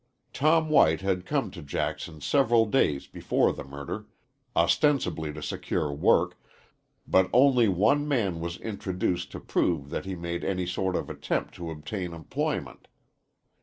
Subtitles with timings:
[0.33, 4.07] Tom White had come to Jackson several days before the murder,
[4.55, 6.37] ostensibly to secure work,
[7.07, 11.53] but only one man was introduced to prove that he made any sort of attempt
[11.53, 12.87] to obtain employment.